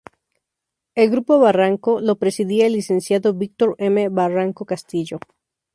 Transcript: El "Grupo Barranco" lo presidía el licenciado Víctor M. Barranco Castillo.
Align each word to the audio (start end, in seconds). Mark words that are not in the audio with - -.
El 0.95 1.11
"Grupo 1.11 1.37
Barranco" 1.37 2.01
lo 2.01 2.15
presidía 2.17 2.65
el 2.65 2.73
licenciado 2.73 3.35
Víctor 3.35 3.75
M. 3.77 4.09
Barranco 4.09 4.65
Castillo. 4.65 5.19